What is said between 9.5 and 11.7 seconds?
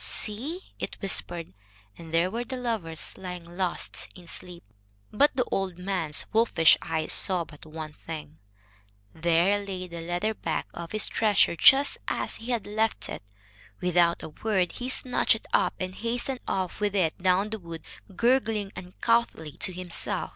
lay the leather bag of his treasure